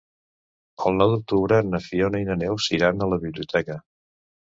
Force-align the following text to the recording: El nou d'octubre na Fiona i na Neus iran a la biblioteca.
El 0.89 0.97
nou 1.01 1.11
d'octubre 1.17 1.61
na 1.69 1.83
Fiona 1.89 2.25
i 2.25 2.29
na 2.33 2.41
Neus 2.47 2.73
iran 2.81 3.07
a 3.09 3.15
la 3.15 3.25
biblioteca. 3.29 3.83